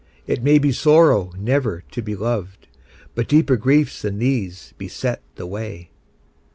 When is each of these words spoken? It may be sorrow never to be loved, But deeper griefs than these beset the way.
It 0.25 0.41
may 0.41 0.57
be 0.57 0.71
sorrow 0.71 1.31
never 1.37 1.83
to 1.91 2.01
be 2.01 2.15
loved, 2.15 2.67
But 3.13 3.27
deeper 3.27 3.55
griefs 3.55 4.01
than 4.01 4.17
these 4.17 4.73
beset 4.79 5.21
the 5.35 5.45
way. 5.45 5.91